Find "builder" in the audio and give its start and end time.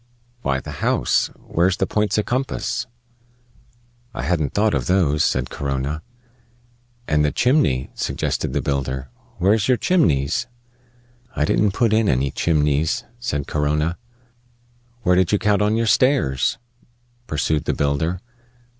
8.63-9.11, 17.75-18.21